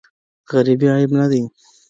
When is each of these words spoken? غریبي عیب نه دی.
غریبي 0.51 0.87
عیب 0.93 1.11
نه 1.19 1.25
دی. 1.31 1.41